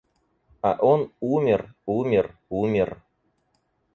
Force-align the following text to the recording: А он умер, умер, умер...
А 0.69 0.71
он 0.91 1.01
умер, 1.19 1.75
умер, 1.85 2.35
умер... 2.49 2.97